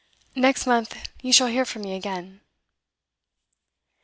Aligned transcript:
Next 0.35 0.65
month 0.65 0.95
you 1.21 1.31
shall 1.31 1.45
hear 1.45 1.63
from 1.63 1.83
me 1.83 1.93
again. 1.95 2.41